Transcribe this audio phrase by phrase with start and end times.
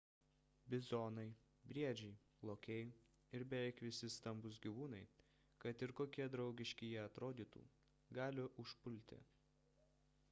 [0.73, 1.25] bizonai
[1.71, 2.15] briedžiai
[2.49, 2.87] lokiai
[3.39, 5.03] ir beveik visi stambūs gyvūnai
[5.67, 7.65] kad ir kokie draugiški jie atrodytų
[8.21, 9.25] gali užpulti